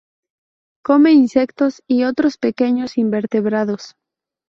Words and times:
Come 0.83 1.11
insectos 1.11 1.83
y 1.87 2.05
otros 2.05 2.39
pequeños 2.39 2.97
invertebrados. 2.97 3.95